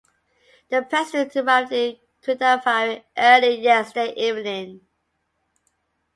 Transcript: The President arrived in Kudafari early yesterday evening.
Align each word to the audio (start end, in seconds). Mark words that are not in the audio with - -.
The 0.69 0.81
President 0.81 1.35
arrived 1.35 1.71
in 1.71 1.99
Kudafari 2.23 3.03
early 3.15 3.61
yesterday 3.61 4.15
evening. 4.17 4.81